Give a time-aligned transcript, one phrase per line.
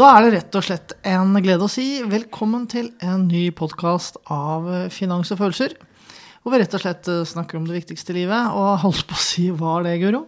[0.00, 4.14] Da er det rett og slett en glede å si velkommen til en ny podkast
[4.32, 5.74] av Finans og følelser.
[6.40, 8.54] Hvor vi rett og slett eh, snakker om det viktigste i livet.
[8.56, 10.22] Og holdt på å si hva er det, Guro?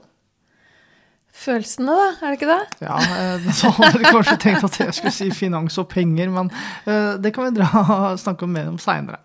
[1.44, 2.10] Følelsene, da?
[2.18, 2.82] Er det ikke det?
[2.84, 6.52] Ja, eh, så hadde dere kanskje tenkt at jeg skulle si finans og penger, men
[6.84, 9.22] eh, det kan vi dra, snakke mer om seinere.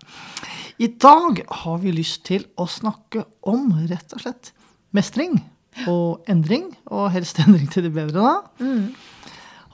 [0.80, 4.54] I dag har vi lyst til å snakke om rett og slett
[4.96, 5.42] mestring
[5.84, 8.64] og endring, og helst endring til det bedre, da.
[8.64, 8.88] Mm.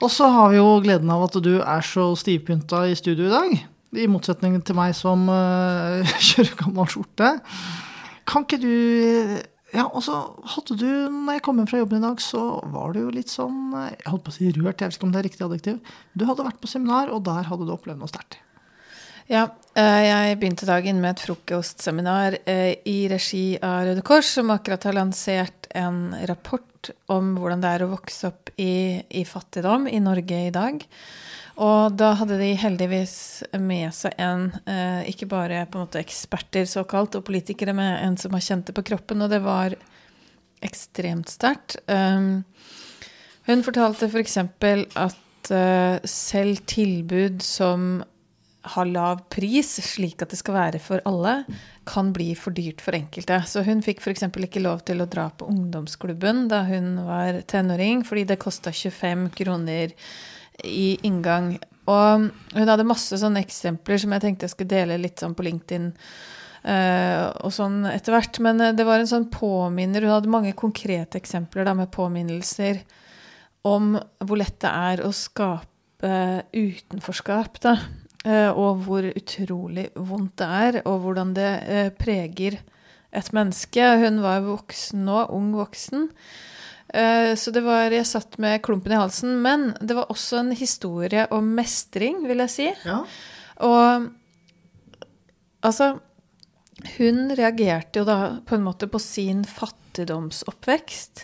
[0.03, 3.33] Og så har vi jo gleden av at du er så stivpynta i studio i
[3.33, 3.57] dag.
[3.95, 7.35] I motsetning til meg som uh, kjører gammel skjorte.
[8.27, 8.71] Kan ikke du
[9.75, 10.15] Ja, og så
[10.53, 13.31] hadde du, når jeg kom hjem fra jobben i dag, så var du jo litt
[13.31, 15.95] sånn Jeg holdt på å si rørt, jeg vet ikke om det er riktig adjektiv.
[16.15, 18.39] Du hadde vært på seminar, og der hadde du opplevd noe sterkt.
[19.25, 24.51] Ja, eh, jeg begynte dagen med et frokostseminar eh, i regi av Røde Kors, som
[24.53, 29.89] akkurat har lansert en rapport om hvordan det er å vokse opp i, i fattigdom
[29.89, 30.85] i Norge i dag.
[31.57, 33.17] Og da hadde de heldigvis
[33.57, 38.21] med seg en, eh, ikke bare på en måte eksperter såkalt, og politikere, men en
[38.21, 39.73] som har kjent det på kroppen, og det var
[40.65, 41.79] ekstremt sterkt.
[41.89, 42.43] Um,
[43.49, 44.43] hun fortalte f.eks.
[44.61, 45.21] For at
[46.09, 48.03] selv tilbud som
[48.73, 51.37] har lav pris, slik at det skal være for alle,
[51.85, 53.37] kan bli for dyrt for enkelte.
[53.49, 54.25] Så hun fikk f.eks.
[54.29, 59.29] ikke lov til å dra på ungdomsklubben da hun var tenåring, fordi det kosta 25
[59.37, 59.93] kroner
[60.63, 61.55] i inngang.
[61.85, 65.45] Og hun hadde masse sånne eksempler som jeg tenkte jeg skulle dele litt sånn på
[65.45, 65.91] LinkedIn.
[66.65, 68.39] Uh, og sånn etter hvert.
[68.41, 72.81] Men uh, det var en sånn påminner Hun hadde mange konkrete eksempler da, med påminnelser
[73.65, 73.93] om
[74.25, 76.15] hvor lett det er å skape
[76.53, 77.61] utenforskap.
[77.61, 77.77] da.
[78.25, 82.57] Eh, og hvor utrolig vondt det er, og hvordan det eh, preger
[83.15, 83.85] et menneske.
[84.01, 86.09] Hun var voksen nå, ung voksen.
[86.89, 89.37] Eh, så det var Jeg satt med klumpen i halsen.
[89.45, 92.69] Men det var også en historie om mestring, vil jeg si.
[92.85, 93.03] Ja.
[93.65, 94.09] Og
[95.65, 95.95] altså
[96.97, 101.23] Hun reagerte jo da på en måte på sin fattigdomsoppvekst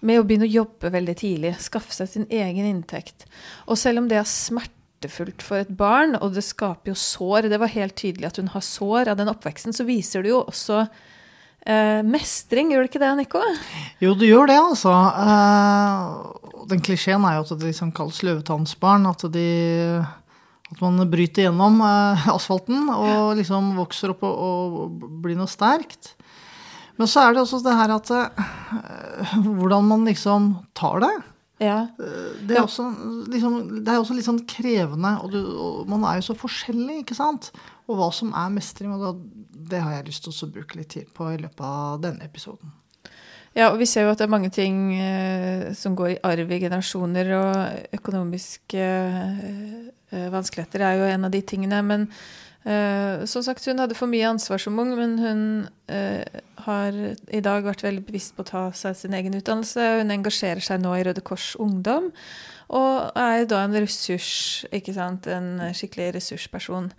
[0.00, 1.52] med å begynne å jobbe veldig tidlig.
[1.62, 3.24] Skaffe seg sin egen inntekt.
[3.70, 7.48] Og selv om det er smerte smertefullt for et barn, og det skaper jo sår.
[7.48, 9.72] Det var helt tydelig at hun har sår av den oppveksten.
[9.72, 10.88] Så viser det jo også
[11.66, 13.42] eh, mestring, gjør det ikke det, Nico?
[14.00, 14.92] Jo, det gjør det, altså.
[15.22, 19.06] Eh, den klisjeen er jo at det liksom kalles løvetannsbarn.
[19.06, 20.02] At, de,
[20.72, 26.16] at man bryter gjennom eh, asfalten og liksom vokser opp og, og blir noe sterkt.
[26.98, 31.16] Men så er det også det her at eh, hvordan man liksom tar det.
[31.58, 31.88] Ja.
[31.98, 32.86] Det er, også,
[33.30, 37.00] liksom, det er også litt sånn krevende, og, du, og, man er jo så forskjellig,
[37.02, 37.50] ikke sant?
[37.90, 40.92] Og hva som er mestring, og det, det har jeg lyst til å bruke litt
[40.94, 42.70] tid på i løpet av denne episoden.
[43.56, 46.52] Ja, og vi ser jo at det er mange ting eh, som går i arv
[46.52, 51.80] i generasjoner, og økonomiske eh, vanskeligheter er jo en av de tingene.
[51.82, 52.06] Men
[52.62, 55.42] eh, som sagt, hun hadde for mye ansvar som ung, men hun
[55.90, 56.22] eh,
[56.68, 56.98] har
[57.34, 59.88] i dag vært veldig bevisst på å ta seg sin egen utdannelse.
[60.02, 62.12] Hun engasjerer seg nå i Røde Kors Ungdom.
[62.68, 66.90] Og er da en ressurs, ikke sant, en skikkelig ressursperson.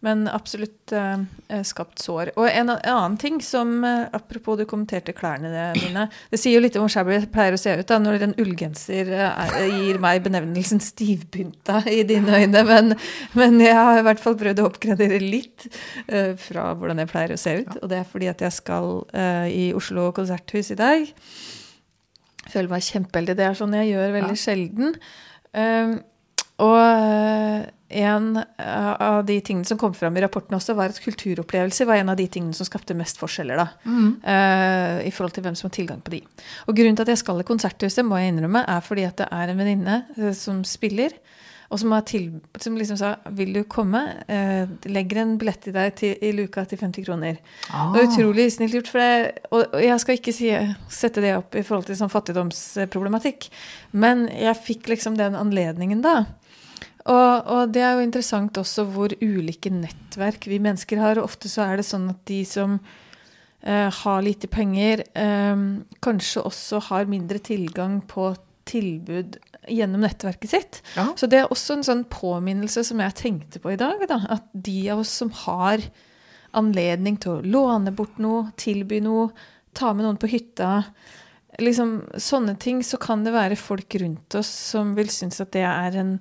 [0.00, 1.24] Men absolutt eh,
[1.66, 2.30] skapt sår.
[2.38, 6.06] Og en, en, annen ting som eh, Apropos du kommenterte klærne mine.
[6.30, 8.36] Det sier jo litt om hvor shabby jeg pleier å se ut da, når en
[8.38, 12.62] ullgenser eh, gir meg benevnelsen stivpynta i dine øyne.
[12.68, 12.94] Men,
[13.34, 15.66] men, jeg har i hvert fall prøvd å oppgradere litt
[16.06, 17.78] eh, fra hvordan jeg pleier å se ut.
[17.82, 21.08] Og det er fordi at jeg skal eh, i Oslo konserthus i dag
[22.52, 23.38] føler meg kjempeheldig.
[23.38, 24.44] Det er sånn jeg gjør veldig ja.
[24.44, 24.94] sjelden.
[25.56, 25.98] Um,
[26.58, 31.88] og uh, en av de tingene som kom fram i rapporten også, var at kulturopplevelser
[31.88, 33.62] var en av de tingene som skapte mest forskjeller.
[33.62, 34.10] da, mm.
[34.26, 36.22] uh, I forhold til hvem som har tilgang på de.
[36.66, 39.30] Og Grunnen til at jeg skal i Konserthuset, må jeg innrømme, er fordi at det
[39.32, 41.16] er en venninne som spiller
[41.68, 45.94] og som, til, som, liksom sa 'Vil du komme?' Eh, legger en billett i deg
[45.96, 47.36] til, i luka til 50 kroner.
[47.70, 47.92] Ah.
[47.92, 48.88] Det var utrolig snilt gjort.
[48.88, 50.48] For det, og, og, jeg skal ikke si,
[50.88, 53.50] sette det opp i forhold til sånn fattigdomsproblematikk,
[53.92, 56.24] men jeg fikk liksom den anledningen da.
[57.04, 61.18] Og, og, det er jo interessant også hvor ulike nettverk vi mennesker har.
[61.18, 62.78] Og ofte så er det sånn at de som
[63.60, 65.56] eh, har lite penger, eh,
[66.00, 68.32] kanskje også har mindre tilgang på
[68.68, 69.38] tilbud
[69.68, 70.80] gjennom nettverket sitt.
[70.96, 71.10] Ja.
[71.18, 74.02] Så det er også en sånn påminnelse som jeg tenkte på i dag.
[74.10, 75.84] Da, at de av oss som har
[76.56, 79.30] anledning til å låne bort noe, tilby noe,
[79.76, 80.82] ta med noen på hytta
[81.58, 85.64] liksom Sånne ting, så kan det være folk rundt oss som vil synes at det
[85.66, 86.12] er en,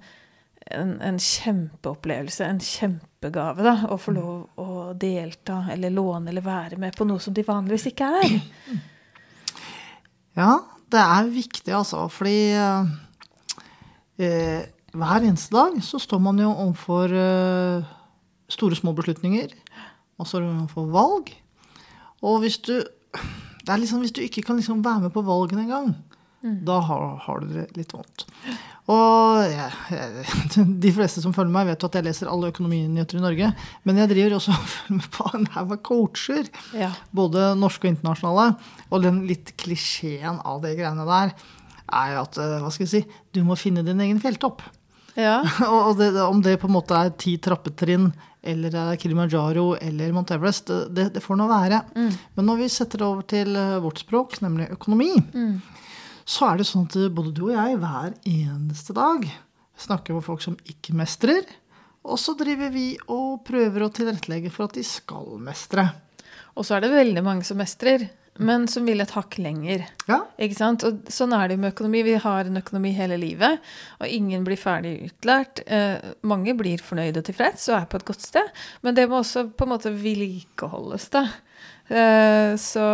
[0.71, 4.17] en, en kjempeopplevelse, en kjempegave, da, å få mm.
[4.17, 8.37] lov å delta eller låne eller være med på noe som de vanligvis ikke er.
[10.37, 10.51] Ja,
[10.91, 12.07] det er viktig, altså.
[12.11, 12.85] Fordi eh,
[14.95, 17.83] hver eneste dag så står man jo overfor eh,
[18.49, 19.49] store, små beslutninger.
[20.17, 21.25] Man står overfor valg.
[22.25, 22.75] Og hvis du
[23.67, 25.89] det er liksom, Hvis du ikke kan liksom være med på valgene engang,
[26.41, 28.23] da har, har du det litt vondt.
[28.87, 30.25] Og jeg,
[30.83, 33.51] de fleste som følger meg, vet jo at jeg leser alle økonominyheter i Norge.
[33.87, 36.49] Men jeg driver også og følger med på en haug av coacher.
[36.77, 36.93] Ja.
[37.15, 38.49] Både norske og internasjonale.
[38.87, 41.35] Og den litt klisjeen av de greiene der
[41.87, 44.63] er jo at eh, hva skal jeg si, du må finne din egen fjelltopp.
[45.17, 45.41] Ja.
[45.87, 48.09] Og det, om det på en måte er ti trappetrinn
[48.47, 51.81] eller er Kilimanjaro eller Mount Everest, det, det, får nå være.
[51.95, 55.11] Men når vi setter det over til eh, vårt språk, nemlig økonomi,
[56.27, 59.23] så er det sånn at både du og jeg hver eneste dag
[59.79, 61.45] snakker med folk som ikke mestrer.
[62.07, 65.87] Og så driver vi og prøver å tilrettelegge for at de skal mestre.
[66.57, 68.07] Og så er det veldig mange som mestrer,
[68.37, 69.85] men som vil et hakk lenger.
[70.09, 70.83] Ja, Ikke sant?
[70.85, 72.03] Og sånn er det jo med økonomi.
[72.05, 73.63] Vi har en økonomi hele livet,
[73.97, 75.63] og ingen blir ferdig utlært.
[75.65, 78.51] Eh, mange blir fornøyde og tilfreds og er på et godt sted,
[78.85, 81.23] men det må også på en måte vedlikeholdes, da.
[81.87, 82.85] Eh, så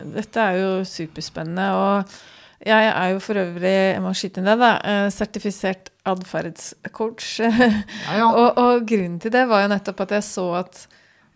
[0.00, 1.68] dette er jo superspennende.
[1.76, 2.16] Og
[2.64, 7.32] jeg er jo for øvrig, jeg må skyte inn det, da, eh, sertifisert atferdscoach.
[7.44, 7.72] ja.
[8.16, 8.28] ja.
[8.30, 10.86] og, og grunnen til det var jo nettopp at jeg så at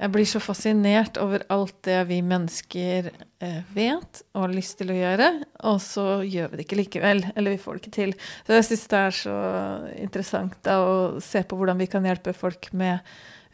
[0.00, 4.94] jeg blir så fascinert over alt det vi mennesker eh, vet og har lyst til
[4.94, 5.26] å gjøre,
[5.68, 7.20] og så gjør vi det ikke likevel.
[7.34, 8.14] Eller vi får det ikke til.
[8.46, 9.36] Så jeg syns det er så
[10.00, 13.04] interessant da, å se på hvordan vi kan hjelpe folk med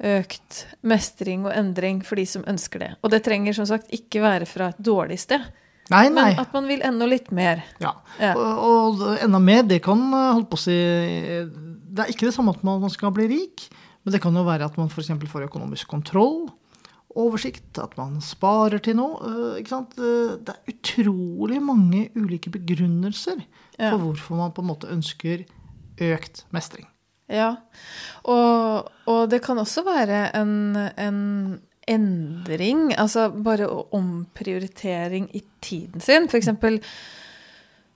[0.06, 2.92] økt mestring og endring for de som ønsker det.
[3.02, 5.42] Og det trenger som sagt ikke være fra et dårlig sted,
[5.90, 6.32] Nei, nei.
[6.34, 7.60] men at man vil enda litt mer.
[7.82, 7.92] Ja.
[8.18, 8.32] Ja.
[8.34, 12.34] Og, og enda mer, det kan eh, holdt på å si Det er ikke det
[12.34, 13.68] samme at man skal bli rik,
[14.04, 15.12] men det kan jo være at man f.eks.
[15.30, 16.48] får økonomisk kontroll,
[17.16, 19.20] oversikt, at man sparer til noe.
[19.30, 19.94] eh, Ikke sant?
[19.98, 23.40] Eh, Det er utrolig mange ulike begrunnelser
[23.78, 23.90] Ja.
[23.92, 25.46] for hvorfor man på en måte ønsker
[26.00, 26.86] økt mestring.
[27.28, 27.56] Ja,
[28.24, 31.16] og, og det kan også være en, en
[31.86, 36.26] endring, altså bare omprioritering i tiden sin.
[36.30, 36.80] For eksempel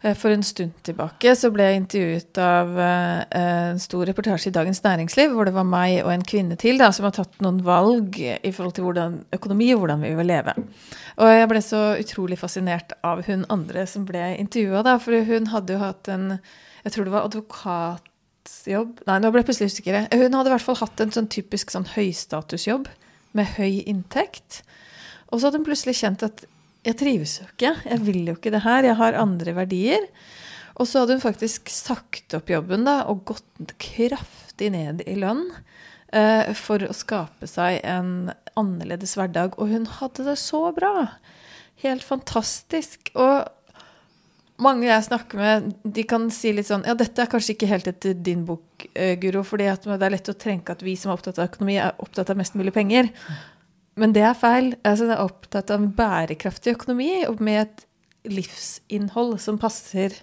[0.02, 4.54] eh, for en stund tilbake så ble jeg intervjuet av eh, en stor reportasje i
[4.54, 7.62] Dagens Næringsliv, hvor det var meg og en kvinne til da, som har tatt noen
[7.66, 10.54] valg i forhold til hvordan økonomi og hvordan vi vil leve.
[11.19, 15.50] Og jeg ble så utrolig fascinert av hun andre som ble intervjua, da, for hun
[15.50, 16.38] hadde jo hatt en
[16.81, 20.06] Jeg tror det var advokatjobb Nei, nå ble jeg plutselig usikker.
[20.08, 22.88] Hun hadde i hvert fall hatt en sånn typisk sånn høystatusjobb
[23.37, 24.62] med høy inntekt.
[25.31, 26.44] Og så hadde hun plutselig kjent at
[26.87, 30.06] jeg trives jo ikke, jeg vil jo ikke det her, jeg har andre verdier.
[30.81, 35.44] Og så hadde hun faktisk sagt opp jobben da, og gått kraftig ned i lønn
[36.17, 39.59] eh, for å skape seg en annerledes hverdag.
[39.61, 40.94] Og hun hadde det så bra.
[41.85, 43.12] Helt fantastisk.
[43.12, 43.44] Og
[44.62, 47.89] mange jeg snakker med, de kan si litt sånn Ja, dette er kanskje ikke helt
[47.91, 51.19] etter din bok, eh, Guro, fordi det er lett å trenke at vi som er
[51.19, 53.11] opptatt av økonomi, er opptatt av mest mulig penger.
[54.01, 54.73] Men det er feil.
[54.87, 57.87] Altså, jeg er opptatt av en bærekraftig økonomi og med et
[58.31, 60.14] livsinnhold som passer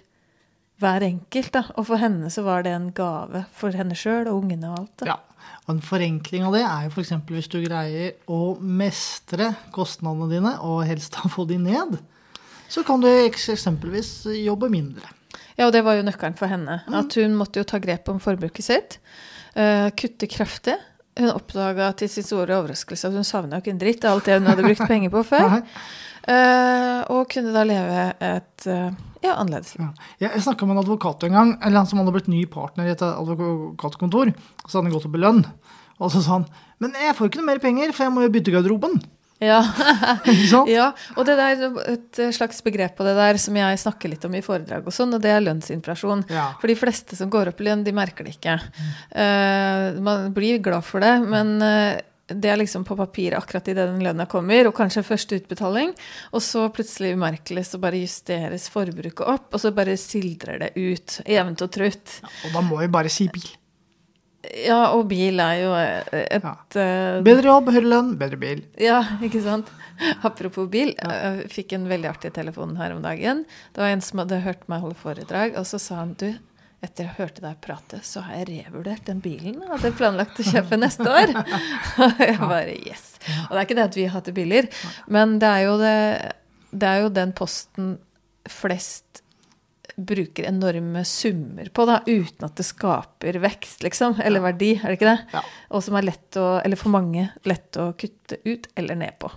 [0.82, 1.52] hver enkelt.
[1.54, 1.64] Da.
[1.76, 4.94] Og for henne så var det en gave for henne sjøl og ungene og alt.
[5.02, 5.14] Da.
[5.14, 5.18] Ja,
[5.66, 7.14] og En forenkling av det er jo f.eks.
[7.28, 11.98] hvis du greier å mestre kostnadene dine, og helst da få de ned,
[12.68, 15.08] så kan du eksempelvis jobbe mindre.
[15.58, 16.82] Ja, og det var jo nøkkelen for henne.
[16.86, 18.98] At hun måtte jo ta grep om forbruket sitt.
[19.58, 20.76] eh, kutte kraftig.
[21.18, 24.28] Hun oppdaga til sin store overraskelse at hun savna jo ikke en dritt av alt
[24.28, 25.62] det hun hadde brukt penger på før.
[26.28, 29.70] Eh, og kunne da leve et eh, ja, annerledes.
[29.80, 29.86] Ja.
[30.20, 32.92] Jeg snakka med en advokat en gang, eller han som hadde blitt ny partner i
[32.92, 34.34] et advokatkontor.
[34.66, 35.40] Så hadde han gått opp i lønn.
[35.96, 36.44] Og så sa han
[36.82, 39.00] men jeg får ikke noe mer penger, for jeg må jo bytte garderoben.
[39.38, 39.60] Ja.
[40.68, 44.34] Ja, og det er et slags begrep på det der som jeg snakker litt om
[44.34, 46.26] i foredrag og sånn, og det er lønnsinflasjon.
[46.32, 46.50] Ja.
[46.60, 48.58] For de fleste som går opp i lønn, de merker det ikke.
[49.14, 53.86] Uh, man blir glad for det, men uh, det er liksom på papiret akkurat idet
[53.88, 55.94] den lønna kommer, og kanskje første utbetaling,
[56.32, 61.20] og så plutselig umerkelig så bare justeres forbruket opp, og så bare sildrer det ut
[61.24, 62.18] jevnt og trutt.
[62.48, 63.48] Og da må vi bare si bil.
[64.46, 66.52] Ja, og bil er jo et ja.
[67.26, 68.60] Bedre jobb, høyere lønn, bedre bil.
[68.78, 69.70] Ja, ikke sant?
[70.28, 73.42] Apropos bil, jeg fikk en veldig artig telefon her om dagen.
[73.74, 76.30] Det var en som hadde hørt meg holde foredrag, og så sa han du,
[76.86, 80.46] etter jeg hørte deg prate, så har jeg revurdert den bilen jeg hadde planlagt å
[80.46, 81.32] kjøpe neste år.
[82.06, 83.08] Og jeg bare yes.
[83.48, 84.68] Og det er ikke det at vi hater biler,
[85.10, 85.96] men det er jo, det,
[86.70, 87.96] det er jo den posten
[88.48, 89.24] flest
[89.98, 94.98] bruker enorme summer på, da, uten at det skaper vekst, liksom, eller verdi, er det
[95.00, 95.18] ikke det?
[95.34, 95.42] Ja.
[95.74, 99.30] Og som er lett å, eller for mange, lett å kutte ut eller ned på.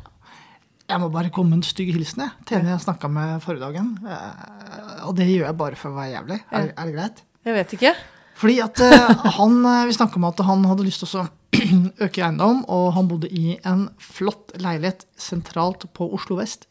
[0.91, 3.63] Jeg må bare komme med en stygg hilsen jeg, til en jeg snakka med forrige
[3.69, 3.91] dagen.
[4.05, 6.39] Eh, Og det gjør jeg bare for å være jævlig.
[6.51, 7.21] Er, er det greit?
[7.47, 7.93] Jeg vet ikke.
[8.41, 11.27] Fordi at eh, han eh, Vi snakka om at han hadde lyst til å
[12.05, 16.67] øke eiendom, og han bodde i en flott leilighet sentralt på Oslo vest,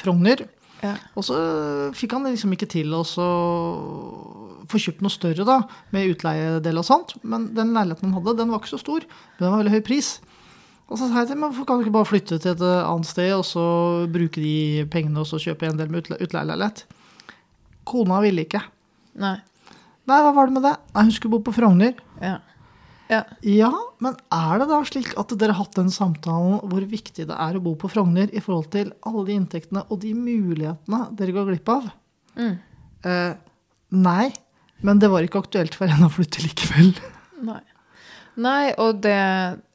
[0.00, 0.46] Frogner.
[0.82, 0.94] Ja.
[1.16, 1.36] Og så
[1.96, 3.02] fikk han liksom ikke til å
[4.70, 5.58] få kjøpt noe større da,
[5.94, 7.14] med utleiedel og sånt.
[7.22, 9.84] Men den leiligheten han hadde, den var ikke så stor, men den var veldig høy
[9.86, 10.14] pris.
[10.90, 13.08] Og så sa jeg til ham hvorfor kan du ikke bare flytte til et annet
[13.08, 13.64] sted og så
[14.12, 16.84] bruke de pengene og så kjøpe en del med utle utleieleilighet?
[17.88, 18.60] Kona ville ikke.
[19.20, 19.38] Nei.
[20.04, 20.74] Nei, hva var det med det?
[20.92, 21.96] Nei, Hun skulle bo på Frogner.
[22.20, 22.36] Ja.
[23.10, 23.20] Ja.
[23.44, 23.72] Ja,
[24.04, 27.58] men er det da slik at dere har hatt den samtalen hvor viktig det er
[27.58, 31.50] å bo på Frogner i forhold til alle de inntektene og de mulighetene dere går
[31.50, 31.90] glipp av?
[32.38, 32.56] Mm.
[33.04, 33.34] Eh,
[33.94, 34.30] nei,
[34.84, 36.94] men det var ikke aktuelt for henne å flytte likevel.
[37.50, 37.62] Nei.
[38.40, 39.20] Nei, og det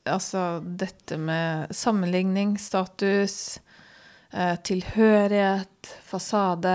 [0.10, 3.60] Altså, dette med sammenligning, status,
[4.34, 6.72] eh, tilhørighet, fasade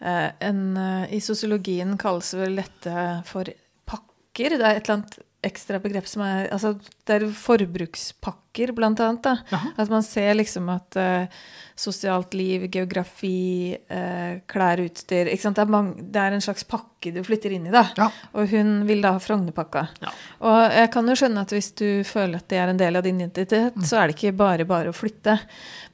[0.00, 3.46] eh, en, eh, I sosiologien kalles vel dette for
[3.86, 4.56] pakker.
[4.58, 6.74] Det er et eller annet ekstra begrep som er Altså,
[7.06, 9.22] det er forbrukspakker, blant annet.
[9.24, 9.58] da.
[9.80, 11.26] At man ser liksom at uh,
[11.78, 15.56] sosialt liv, geografi, uh, klær, utstyr ikke sant?
[15.58, 17.82] Det er, mange, det er en slags pakke du flytter inn i, da.
[17.98, 18.10] Ja.
[18.38, 19.86] Og hun vil da ha Frognerpakka.
[20.04, 20.12] Ja.
[20.46, 23.06] Og jeg kan jo skjønne at hvis du føler at det er en del av
[23.08, 23.84] din identitet, Mm.
[23.88, 25.38] så er det ikke bare bare å flytte.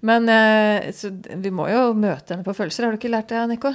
[0.02, 2.84] Men uh, så vi må jo møte henne på følelser.
[2.84, 3.72] Har du ikke lært det, Nico?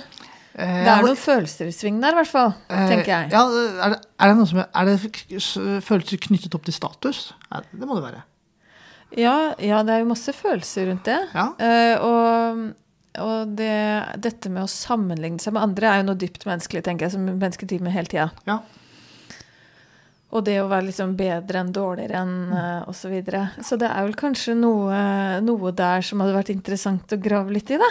[0.53, 2.53] Eh, Det er noen følelser i sving der, i hvert fall.
[2.69, 3.31] eh, tenker jeg.
[3.33, 3.41] Ja,
[3.87, 4.99] er det, er det som er det
[5.87, 7.25] følelser knyttet opp til status?
[7.49, 8.21] Det må det være.
[9.17, 11.19] Ja, ja, det er jo masse følelser rundt det.
[11.33, 11.49] Ja.
[11.57, 12.63] Uh, og
[13.21, 13.73] og det,
[14.25, 17.27] dette med å sammenligne seg med andre er jo noe dypt menneskelig, tenker jeg, som
[17.27, 18.25] mennesker driver med hele tida.
[18.49, 18.55] Ja.
[20.33, 23.03] Og det å være liksom bedre enn dårligere enn uh, osv.
[23.03, 23.43] Så, videre.
[23.61, 24.97] så det er vel kanskje noe,
[25.45, 27.89] noe der som hadde vært interessant å grave litt i, da.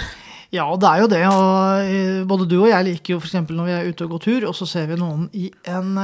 [0.52, 1.22] Ja, det er jo det.
[1.32, 3.38] Og eh, både du og jeg liker jo f.eks.
[3.48, 5.96] når vi er ute og går tur, og så ser vi noen i en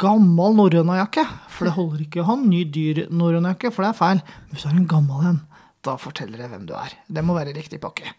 [0.00, 1.22] gammel norrønajakke.
[1.54, 4.24] For det holder ikke å ha en ny, dyr norrønajakke, for det er feil.
[4.24, 5.38] Men hvis du har en gammel en,
[5.84, 6.98] da forteller det hvem du er.
[7.06, 8.10] Det må være riktig pakke.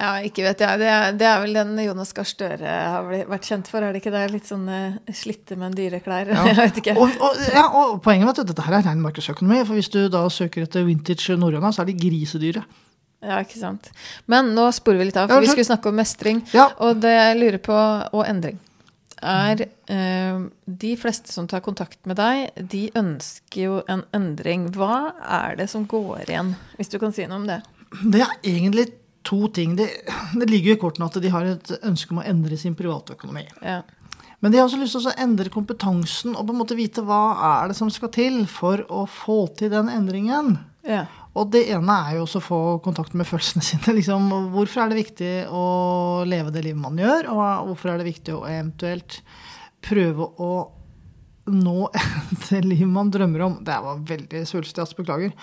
[0.00, 0.80] Ja, ikke vet jeg.
[0.80, 4.00] Det er, det er vel den Jonas Gahr Støre har vært kjent for, er det
[4.00, 4.22] ikke det?
[4.32, 6.30] Litt sånn eh, slitte, men dyre klær.
[6.32, 6.44] Ja.
[6.48, 6.94] jeg vet ikke.
[6.96, 9.60] Og, og, ja, og poenget med at dette her er ren markedsøkonomi.
[9.68, 12.64] For hvis du da søker etter vintage norrøna, så er de grisedyre.
[13.20, 13.90] Ja, ikke sant.
[14.30, 16.40] Men nå sporer vi litt av, Ja, for vi skulle snakke om mestring.
[16.56, 16.70] Ja.
[16.80, 17.76] Og det jeg lurer på,
[18.16, 18.56] og endring,
[19.20, 24.70] er eh, De fleste som tar kontakt med deg, de ønsker jo en endring.
[24.72, 27.60] Hva er det som går igjen, hvis du kan si noe om det?
[28.00, 28.86] Det er egentlig
[29.26, 29.76] to ting.
[29.76, 29.90] Det,
[30.40, 33.44] det ligger jo i kortene at de har et ønske om å endre sin privatøkonomi.
[33.60, 33.82] Ja.
[34.40, 37.22] Men de har også lyst til å endre kompetansen og på en måte vite hva
[37.50, 40.54] er det som skal til for å få til den endringen.
[40.88, 41.04] ja.
[41.38, 43.94] Og det ene er jo også å få kontakt med følelsene sine.
[43.98, 45.64] Liksom, hvorfor er det viktig å
[46.28, 49.20] leve det livet man gjør, og hvorfor er det viktig å eventuelt
[49.86, 50.52] prøve å
[51.50, 51.88] nå
[52.48, 53.58] det livet man drømmer om.
[53.66, 55.34] Det var veldig svulstig, altså, beklager.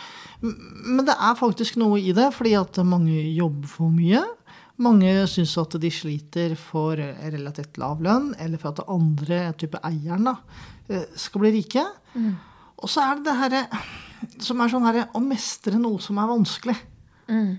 [0.41, 4.24] Men det er faktisk noe i det, fordi at mange jobber for mye.
[4.84, 10.27] Mange syns at de sliter for relativt lav lønn, eller for at andre, type eieren,
[10.29, 10.36] da,
[10.91, 11.86] eh, skal bli rike.
[12.77, 13.63] Og så er det det herre
[14.39, 16.77] som er sånn herre å mestre noe som er vanskelig.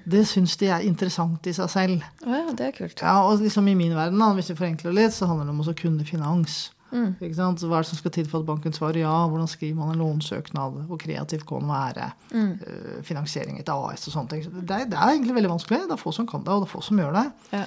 [0.09, 2.05] Det syns de er interessant i seg selv.
[2.25, 3.03] Oh, ja, det er kult.
[3.05, 5.61] Ja, og liksom i min verden, da, hvis vi forenkler litt, så handler det om
[5.61, 6.71] å kunne finans.
[6.88, 7.61] Sant?
[7.61, 9.12] Så hva er det som skal til for at banken svarer ja?
[9.29, 10.79] Hvordan skriver man en lånsøknad?
[10.88, 12.07] Hvor kreativt kan man være?
[12.33, 14.47] Eh, finansiering etter AS og sånne ting.
[14.47, 15.83] Så Det det er egentlig veldig vanskelig.
[15.85, 17.27] Det er få som kan det, og det er få som gjør det.
[17.53, 17.65] Ja.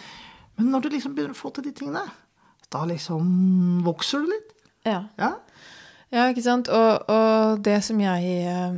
[0.58, 2.02] Men når du liksom begynner å få til de tingene,
[2.74, 4.52] da liksom vokser du litt.
[4.90, 5.04] ja.
[5.22, 5.36] Ja.
[6.12, 6.68] Ja, ikke sant.
[6.72, 8.78] Og, og det som jeg, eh,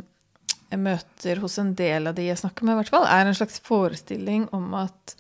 [0.70, 3.38] jeg møter hos en del av de jeg snakker med, i hvert fall, er en
[3.38, 5.16] slags forestilling om at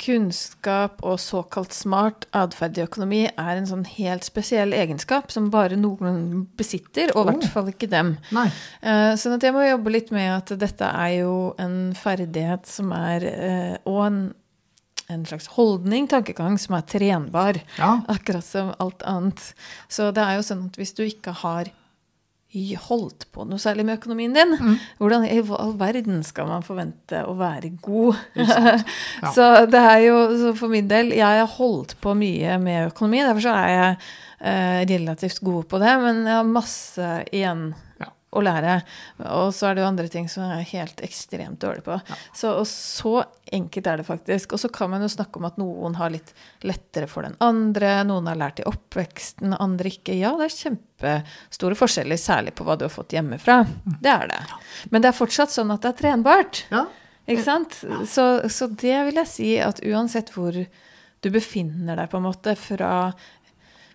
[0.00, 5.76] kunnskap og såkalt smart atferd i økonomi er en sånn helt spesiell egenskap som bare
[5.76, 8.14] noen besitter, og i hvert fall ikke dem.
[8.32, 8.46] Nei.
[8.80, 12.92] Eh, Sånn at jeg må jobbe litt med at dette er jo en ferdighet som
[12.96, 14.20] er eh, Og en,
[15.12, 17.60] en slags holdning, tankegang, som er trenbar.
[17.78, 17.94] Ja.
[18.12, 19.52] Akkurat som alt annet.
[19.92, 21.70] Så det er jo sånn at hvis du ikke har
[22.84, 24.74] holdt på noe særlig med økonomien din, Mm.
[25.00, 28.16] hvordan i all verden skal man forvente å være god?
[28.36, 29.30] Ja.
[29.32, 33.22] så det er jo så for min del Jeg har holdt på mye med økonomi,
[33.24, 33.96] derfor så er jeg
[34.40, 37.64] eh, relativt god på det, men jeg har masse igjen.
[38.32, 38.78] Å lære.
[39.28, 41.98] Og så er det jo andre ting som jeg er helt ekstremt dårlig på.
[42.34, 43.14] Så, og så
[43.52, 44.54] enkelt er det faktisk.
[44.56, 46.32] Og så kan man jo snakke om at noen har litt
[46.64, 50.16] lettere for den andre, noen har lært i oppveksten, andre ikke.
[50.16, 53.62] Ja, det er kjempestore forskjeller, særlig på hva du har fått hjemmefra.
[54.00, 54.40] Det er det.
[54.90, 56.64] Men det er fortsatt sånn at det er trenbart.
[56.72, 56.86] ja.
[57.30, 57.76] Ikke sant?
[58.10, 60.56] Så, så det vil jeg si at uansett hvor
[61.22, 63.12] du befinner deg, på en måte, fra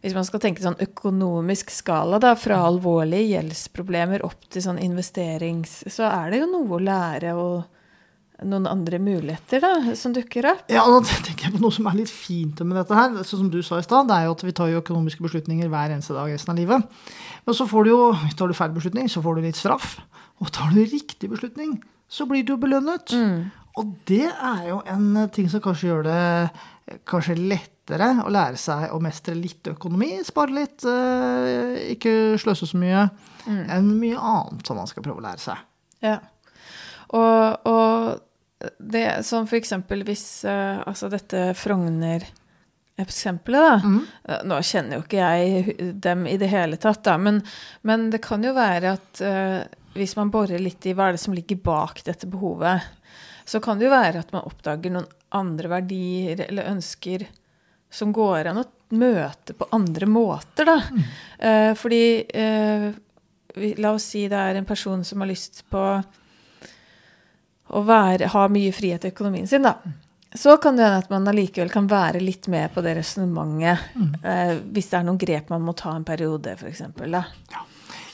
[0.03, 5.81] hvis man skal tenke sånn økonomisk skala, da, fra alvorlige gjeldsproblemer opp til sånn investerings...
[5.89, 7.65] Så er det jo noe å lære og
[8.45, 10.67] noen andre muligheter da, som dukker opp.
[10.69, 13.15] Ja, da tenker jeg på noe som er litt fint med dette her.
[13.25, 15.71] Så som du sa i stad, det er jo at vi tar jo økonomiske beslutninger
[15.73, 16.99] hver eneste dag resten av livet.
[17.47, 18.01] Men så får du jo,
[18.37, 19.95] tar du feil beslutning, så får du litt straff.
[20.37, 23.15] Og tar du riktig beslutning, så blir du belønnet.
[23.77, 26.21] Og det er jo en ting som kanskje gjør det
[27.09, 27.39] kanskje
[27.87, 33.09] lettere å lære seg å mestre litt økonomi, spare litt, eh, ikke sløse så mye,
[33.47, 35.57] enn mye annet som man skal prøve å lære seg.
[36.01, 36.19] Ja.
[37.15, 38.19] Og, og
[38.77, 43.79] det som for eksempel hvis eh, Altså dette Frogner-eksempelet, da.
[43.79, 44.05] Mm.
[44.49, 47.41] Nå kjenner jo ikke jeg dem i det hele tatt, da, men,
[47.87, 49.63] men det kan jo være at uh,
[49.95, 52.81] hvis man borer litt i hva er det som ligger bak dette behovet,
[53.47, 57.19] så kan det jo være at man oppdager noen andre verdier eller ønsker
[57.89, 58.65] som går an å
[58.97, 60.77] møte på andre måter, da.
[61.39, 62.01] Eh, fordi
[62.33, 62.87] eh,
[63.57, 65.83] vi, La oss si det er en person som har lyst på
[67.67, 69.75] å være, ha mye frihet i økonomien sin, da.
[70.37, 73.87] Så kan det hende at man allikevel kan være litt med på det resonnementet.
[74.23, 76.83] Eh, hvis det er noen grep man må ta en periode, f.eks.
[77.11, 77.63] Ja.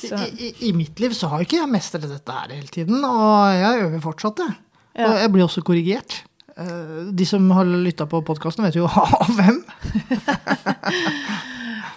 [0.03, 3.55] I, i, I mitt liv så har ikke jeg mestret dette her hele tiden, og
[3.55, 4.51] jeg øver fortsatt det.
[4.93, 5.09] Ja.
[5.09, 6.19] Og jeg blir også korrigert.
[6.57, 9.63] Eh, De som har lytta på podkasten, vet jo av hvem.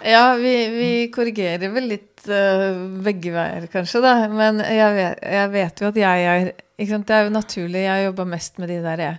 [0.07, 4.27] Ja, vi, vi korrigerer vel litt eh, begge veier, kanskje, da.
[4.31, 6.51] Men jeg vet, jeg vet jo at jeg er?
[6.77, 7.81] Det er jo naturlig.
[7.83, 9.17] Jeg jobber mest med de der eh,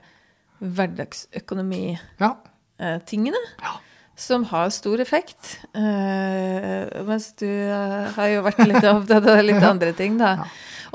[0.62, 3.42] hverdagsøkonomi-tingene.
[3.66, 3.72] Ja.
[4.18, 5.58] Som har stor effekt.
[5.76, 10.30] Uh, mens du uh, har jo vært litt opptatt av litt andre ting, da.
[10.40, 10.44] Ja.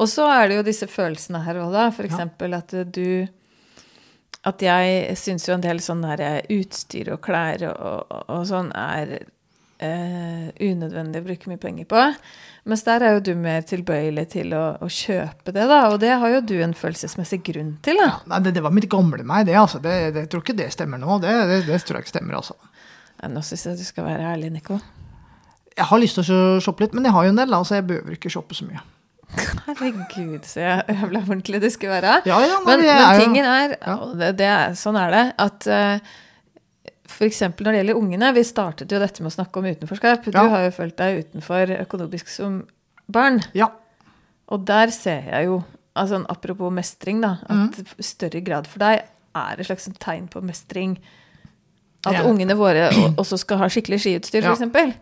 [0.02, 1.84] Og så er det jo disse følelsene her òg, da.
[1.96, 3.08] For eksempel at du
[4.44, 7.78] At jeg syns jo en del sånn der utstyr og klær og,
[8.12, 9.14] og, og sånn er
[9.84, 12.02] eh, unødvendig å bruke mye penger på.
[12.70, 15.80] Mens der er jo du mer tilbøyelig til å, å kjøpe det, da.
[15.92, 18.22] Og det har jo du en følelsesmessig grunn til, da.
[18.32, 19.58] Nei, det, det var mitt gamle meg, det.
[19.60, 19.82] altså.
[19.84, 21.20] Det, det, jeg tror ikke det stemmer nå.
[21.24, 22.56] Det, det, det tror jeg ikke stemmer, altså.
[23.20, 24.80] Ja, Nå syns jeg du skal være ærlig, Nico.
[25.74, 27.80] Jeg har lyst til å shoppe litt, men jeg har jo en del, altså.
[27.80, 28.84] Jeg behøver ikke shoppe så mye.
[29.68, 32.18] Herregud, så jævla ordentlig det skulle være.
[32.30, 36.14] Ja, ja, men, Men, men tingen er, og det, det sånn er det, at uh,
[37.14, 37.42] f.eks.
[37.48, 40.26] når det gjelder ungene Vi startet jo dette med å snakke om utenforskap.
[40.26, 40.48] Du Ja.
[40.50, 42.62] har jo følt deg utenfor økonomisk som
[43.08, 43.42] barn.
[43.58, 43.70] Ja.
[44.54, 45.64] Og der ser jeg jo,
[45.96, 47.96] altså apropos mestring, da, at Mm.
[48.02, 49.04] større grad for deg
[49.36, 50.98] er et slags tegn på mestring
[52.06, 52.24] at Ja.
[52.28, 54.54] ungene våre også skal ha skikkelig skiutstyr, Ja.
[54.54, 54.96] f.eks.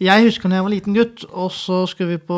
[0.00, 2.36] Jeg husker når jeg var liten gutt, og så skulle vi på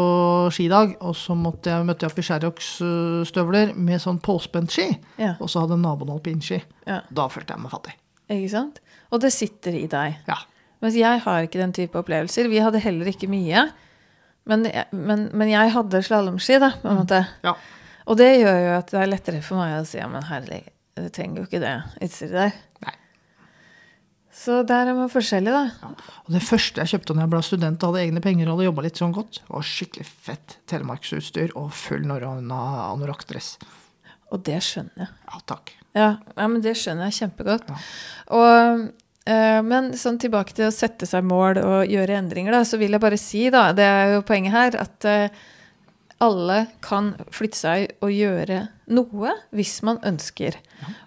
[0.51, 1.33] skidag, og så
[1.64, 5.35] jeg, møtte jeg opp i Sherrox-støvler med sånn påspent ski, Ja.
[5.40, 6.62] og så hadde naboen alpinski.
[6.87, 7.01] Ja.
[7.12, 7.94] Da følte jeg meg fattig.
[8.31, 8.81] Ikke sant?
[9.12, 10.16] Og det sitter i deg.
[10.27, 10.37] Ja.
[10.83, 12.48] Mens jeg har ikke den type opplevelser.
[12.51, 13.68] Vi hadde heller ikke mye.
[14.44, 17.27] Men, men, men jeg hadde slalåmski, da, på en måte.
[17.44, 17.55] ja.
[18.11, 20.64] Og det gjør jo at det er lettere for meg å si ja, men herlig,
[20.98, 22.53] du trenger jo ikke det utstyret der.
[24.42, 25.92] Så der er man forskjellig, da.
[26.24, 28.66] Og det første jeg kjøpte når jeg ble student og hadde egne penger og hadde
[28.66, 33.55] jobba litt sånn godt, var skikkelig fett telemarksutstyr og full anorakkdress.
[34.33, 35.14] Og det skjønner jeg.
[35.28, 35.72] Ja, takk.
[35.92, 37.70] Ja, ja, men det skjønner jeg kjempegodt.
[37.70, 37.81] Ja.
[38.35, 38.85] Og,
[39.28, 42.96] eh, men sånn tilbake til å sette seg mål og gjøre endringer, da, så vil
[42.96, 45.42] jeg bare si, da, det er jo poenget her, at eh,
[46.22, 50.57] alle kan flytte seg og gjøre noe hvis man ønsker.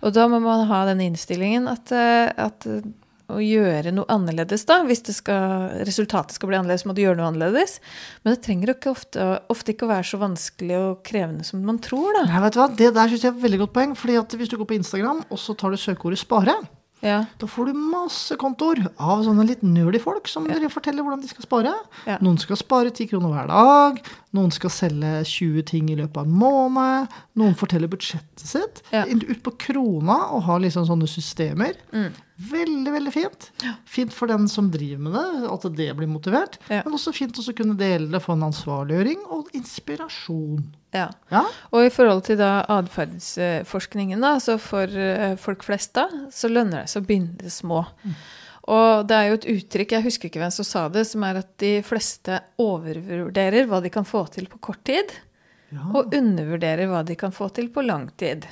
[0.03, 2.67] Og da må man ha den innstillingen at, eh, at
[3.31, 7.17] å gjøre noe annerledes, da, hvis det skal, resultatet skal bli annerledes, må du gjøre
[7.19, 7.79] noe annerledes.
[8.23, 11.81] Men det trenger ikke ofte, ofte ikke å være så vanskelig og krevende som man
[11.83, 12.25] tror, da.
[12.29, 12.69] Nei, vet du hva?
[12.83, 13.95] Det der syns jeg er et veldig godt poeng.
[13.97, 16.57] fordi at hvis du går på Instagram og så tar du søkeordet 'spare',
[17.01, 17.25] Ja.
[17.37, 20.55] da får du masse kontoer av sånne litt nerdy folk som ja.
[20.69, 21.73] forteller hvordan de skal spare.
[22.07, 22.17] Ja.
[22.21, 23.99] Noen skal spare 10 kroner hver dag.
[24.33, 27.07] Noen skal selge 20 ting i løpet av en måned.
[27.35, 31.75] Noen forteller budsjettet sitt ut på krona og har liksom sånne systemer.
[31.93, 32.13] Mm.
[32.35, 33.45] Veldig, veldig fint.
[33.87, 36.57] Fint for den som driver med det, at det blir motivert.
[36.67, 36.81] Ja.
[36.83, 40.65] Men også fint å kunne dele det, få en ansvarliggjøring og inspirasjon.
[40.91, 41.07] ja.
[41.31, 46.51] Ja, Og i forhold til da atferdsforskningen, da, så for eh, folk flest da, så
[46.51, 47.85] lønner det seg å begynne det små.
[48.65, 51.39] Og det er jo et uttrykk, jeg husker ikke hvem som sa det, som er
[51.43, 55.13] at de fleste overvurderer hva de kan få til på kort tid,
[55.71, 55.87] ja.
[55.93, 58.47] og undervurderer hva de kan få til på lang tid.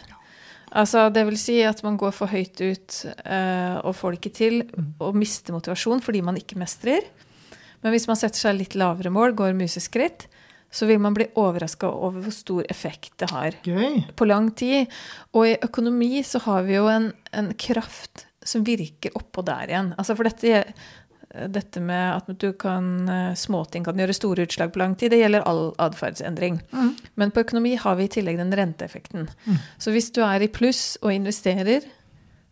[0.74, 4.38] Altså, det vil si at man går for høyt ut uh, og får det ikke
[4.40, 4.62] til,
[5.04, 7.06] og mister motivasjon fordi man ikke mestrer.
[7.84, 10.28] Men hvis man setter seg litt lavere mål, går museskritt,
[10.74, 14.00] så vil man bli overraska over hvor stor effekt det har Gøy.
[14.18, 14.90] på lang tid.
[15.38, 19.94] Og i økonomi så har vi jo en, en kraft som virker oppå der igjen.
[20.00, 20.64] Altså for dette
[21.34, 25.14] dette med at du kan eh, Småting kan gjøre store utslag på lang tid.
[25.14, 26.60] Det gjelder all atferdsendring.
[26.72, 26.94] Mm.
[27.20, 29.28] Men på økonomi har vi i tillegg den renteeffekten.
[29.82, 31.86] Så hvis du er i pluss og investerer,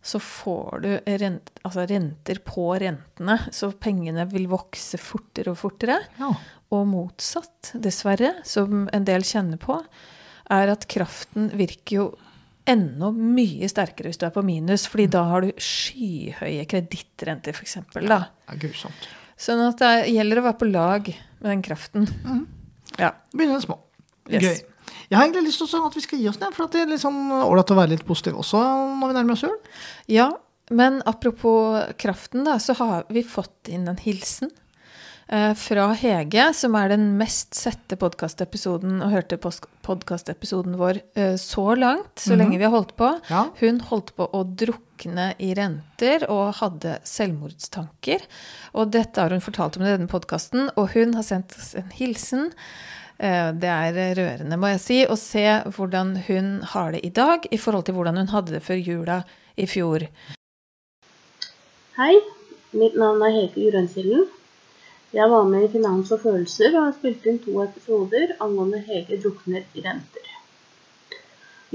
[0.02, 0.90] så får du
[1.22, 3.38] rent, altså renter på rentene.
[3.54, 6.00] Så pengene vil vokse fortere og fortere.
[6.18, 6.32] Ja.
[6.74, 9.78] Og motsatt, dessverre, som en del kjenner på,
[10.52, 12.08] er at kraften virker jo
[12.70, 17.80] enda mye sterkere hvis du er på minus, fordi da har du skyhøye kredittrenter, f.eks.
[17.96, 19.08] Det er grusomt.
[19.42, 22.06] Sånn at det gjelder å være på lag med den kraften.
[23.00, 23.16] Ja.
[23.34, 23.80] Begynne små.
[24.30, 24.44] Yes.
[24.44, 24.68] Gøy.
[25.12, 27.04] Jeg har egentlig lyst til at vi skal gi oss ned, for det er litt
[27.04, 28.62] sånn ålreit å være litt positiv også
[29.00, 29.58] når vi nærmer oss jul.
[30.12, 30.30] Ja,
[30.72, 34.54] men apropos kraften, da, så har vi fått inn en hilsen
[35.56, 42.20] fra Hege, som er den mest sette podkastepisoden og hørte podkastepisoden vår eh, så langt,
[42.20, 43.08] så lenge vi har holdt på.
[43.30, 43.46] Ja.
[43.62, 48.26] Hun holdt på å drukne i renter og hadde selvmordstanker.
[48.76, 51.88] Og dette har hun fortalt om i denne podkasten, og hun har sendt oss en
[51.96, 52.52] hilsen.
[53.18, 57.48] Eh, Det er rørende, må jeg si, å se hvordan hun har det i dag
[57.52, 59.22] i forhold til hvordan hun hadde det før jula
[59.56, 60.10] i fjor.
[61.96, 62.14] Hei,
[62.76, 64.28] mitt navn er Hege Grønnkilden.
[65.12, 69.18] Jeg var med i Finans og følelser og har spilt inn to episoder angående Hege
[69.24, 70.30] drukner i renter.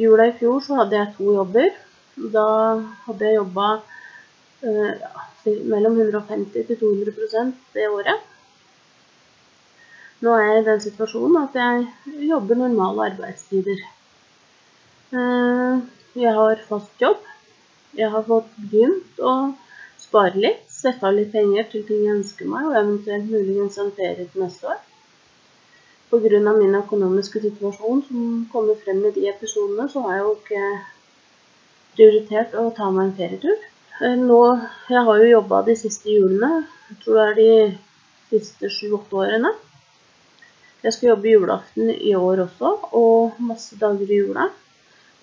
[0.01, 1.69] Jula i fjor så hadde jeg to jobber.
[2.37, 2.47] Da
[3.05, 3.67] hadde jeg jobba
[4.65, 5.05] eh,
[5.69, 8.25] mellom 150 til 200% det året.
[10.25, 13.85] Nå er jeg i den situasjonen at jeg jobber normale arbeidstider.
[15.13, 15.85] Eh,
[16.17, 17.21] Jeg har fast jobb.
[17.93, 19.33] Jeg har fått begynt å
[20.07, 23.95] spare litt, sette av litt penger til ting jeg ønsker meg, og eventuelt muligens en
[23.97, 24.83] ferie til neste år.
[26.11, 26.53] Pga.
[26.55, 30.69] min økonomiske situasjon som kommer frem i de episodene, så har jeg jo ikke
[31.97, 33.65] prioritert å ta meg en ferietur.
[34.01, 34.43] Eh, Nå,
[34.93, 37.51] jeg har jo jobba de siste julene, jeg tror det er de
[38.31, 39.51] siste sju-åtte årene.
[40.85, 44.51] Jeg skal jobbe julaften i år også, og masse dager i jula.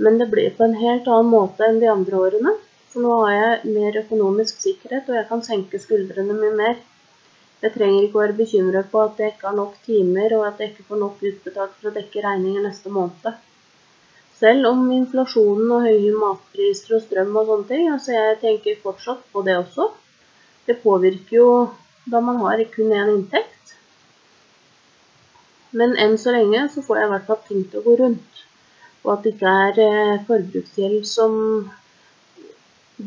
[0.03, 2.55] Men det blir på en helt annen måte enn de andre årene.
[2.93, 6.75] For nå har jeg mer økonomisk sikkerhet, og jeg kan senke skuldrene mye mer.
[7.63, 10.71] Jeg trenger ikke være bekymret på at jeg ikke har nok timer, og at jeg
[10.71, 13.41] ikke får nok utbetalt for å dekke regninger neste måned.
[14.43, 19.25] Selv om inflasjonen og høye matpriser og strøm og sånne ting, altså jeg tenker fortsatt
[19.33, 19.89] på det også.
[20.67, 21.49] Det påvirker jo
[22.13, 23.77] da man har kun én inntekt.
[25.73, 28.43] Men enn så lenge så får jeg i hvert fall ting til å gå rundt.
[29.01, 31.39] Og at det ikke er eh, forbruksgjeld som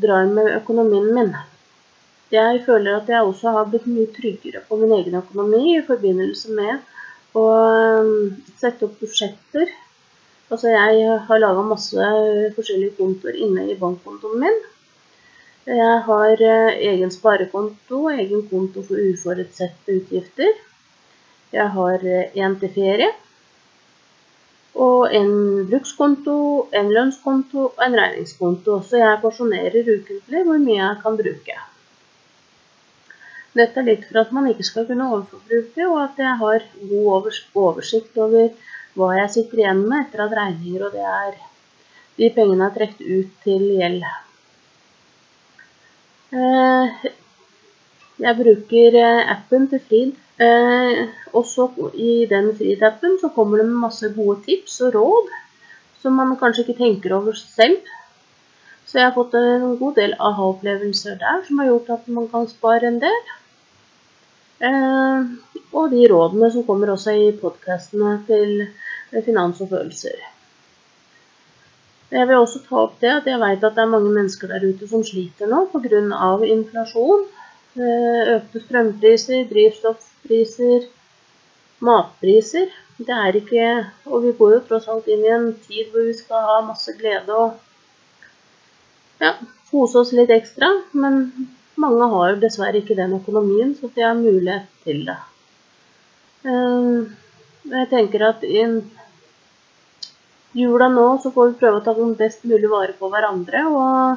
[0.02, 1.32] drar med økonomien min.
[2.32, 6.54] Jeg føler at jeg også har blitt mye tryggere på min egen økonomi i forbindelse
[6.58, 8.08] med å eh,
[8.58, 9.70] sette opp budsjetter.
[10.50, 12.08] Altså jeg har laga masse
[12.56, 14.58] forskjellige kontoer inne i bankkontoen min.
[15.66, 20.58] Jeg har eh, egen sparekonto, egen konto for uforutsette utgifter.
[21.54, 23.12] Jeg har én til ferie.
[24.76, 25.30] Og en
[25.70, 26.36] brukskonto,
[26.76, 28.82] en lønnskonto og en regningskonto.
[28.84, 31.56] Så jeg porsjonerer ukentlig hvor mye jeg kan bruke.
[33.56, 37.30] Dette er litt for at man ikke skal kunne overforbruke, og at jeg har god
[37.62, 38.50] oversikt over
[38.96, 41.38] hva jeg sitter igjen med etter at regninger og det er
[42.16, 44.04] de pengene er trukket ut til gjeld.
[46.36, 47.08] Eh,
[48.16, 50.12] Jeg bruker eh, appen til Frid.
[50.36, 55.30] Eh, også i den Frid-appen så kommer det med masse gode tips og råd
[56.02, 57.80] som man kanskje ikke tenker over selv.
[58.86, 62.46] Så jeg har fått en god del aha-opplevelser der som har gjort at man kan
[62.50, 63.32] spare en del.
[64.68, 65.32] Eh,
[65.72, 68.68] og de rådene som kommer også i podkastene til
[69.24, 70.20] Finans og følelser.
[72.12, 74.62] Jeg vil også ta opp det at jeg vet at det er mange mennesker der
[74.68, 76.36] ute som sliter nå pga.
[76.46, 77.26] inflasjon.
[77.76, 79.48] Eh, Økte strømpriser,
[80.26, 80.88] drivstoffpriser,
[81.80, 82.70] matpriser.
[82.96, 83.66] Det er ikke
[84.06, 86.94] Og vi går jo tross alt inn i en tid hvor vi skal ha masse
[86.96, 87.58] glede og
[89.20, 89.34] ja,
[89.70, 90.70] kose oss litt ekstra.
[90.92, 95.18] Men mange har dessverre ikke den økonomien, så de har mulighet til det.
[96.46, 97.06] Eh,
[97.66, 98.62] Jeg tenker at i
[100.54, 104.16] jula nå så får vi prøve å ta best mulig vare på hverandre og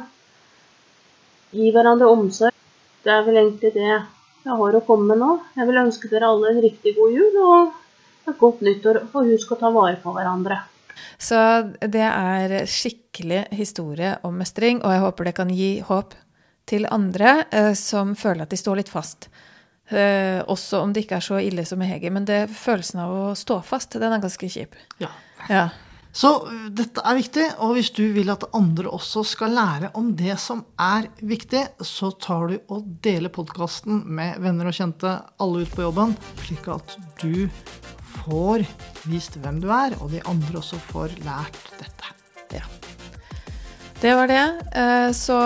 [1.58, 2.54] gi hverandre omsorg.
[3.04, 3.98] Det er vel egentlig det
[4.46, 5.34] jeg har å komme med nå.
[5.58, 9.02] Jeg vil ønske dere alle en riktig god jul og et godt nyttår.
[9.12, 10.62] Og husk å ta vare på hverandre.
[11.20, 11.38] Så
[11.80, 16.16] det er skikkelig historie om mestring, og jeg håper det kan gi håp
[16.70, 19.30] til andre eh, som føler at de står litt fast.
[19.90, 22.12] Eh, også om det ikke er så ille som med Hege.
[22.14, 24.78] Men det følelsen av å stå fast, den er ganske kjip.
[25.02, 25.12] Ja.
[25.50, 25.68] Ja.
[26.20, 30.12] Så uh, dette er viktig, og hvis du vil at andre også skal lære om
[30.20, 35.64] det som er viktig, så tar du og deler podkasten med venner og kjente, alle
[35.64, 37.48] ute på jobben, slik at du
[38.20, 38.66] får
[39.08, 42.12] vist hvem du er, og de andre også får lært dette.
[42.58, 42.66] Ja.
[44.00, 44.44] Det var det.
[44.76, 45.38] Eh, Så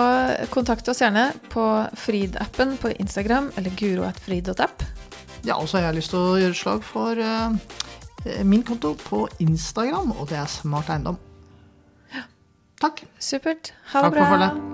[0.50, 1.64] kontakt oss gjerne på
[1.98, 4.82] Frid-appen på Instagram eller guro.frid.app.
[5.44, 7.52] Ja, og så har jeg lyst til å gjøre et slag for uh,
[8.44, 11.18] min konto på Instagram, og det er Smart Eiendom.
[12.80, 13.04] Takk.
[13.18, 13.74] Supert.
[13.92, 14.73] Ha det Takk for følget.